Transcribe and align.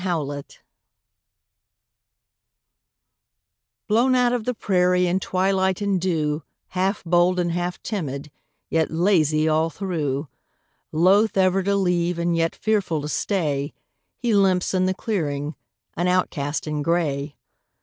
COYOTE 0.03 0.61
Blown 3.87 4.15
out 4.15 4.33
of 4.33 4.45
the 4.45 4.55
prairie 4.55 5.05
in 5.05 5.19
twilight 5.19 5.79
and 5.79 6.01
dew, 6.01 6.41
Half 6.69 7.03
bold 7.03 7.39
and 7.39 7.51
half 7.51 7.79
timid, 7.83 8.31
yet 8.71 8.89
lazy 8.89 9.47
all 9.47 9.69
through; 9.69 10.27
Loath 10.91 11.37
ever 11.37 11.61
to 11.61 11.75
leave, 11.75 12.17
and 12.17 12.35
yet 12.35 12.55
fearful 12.55 13.01
to 13.03 13.09
stay, 13.09 13.75
He 14.17 14.33
limps 14.33 14.73
in 14.73 14.87
the 14.87 14.95
clearing, 14.95 15.53
an 15.95 16.07
outcast 16.07 16.65
in 16.65 16.81
gray. 16.81 17.35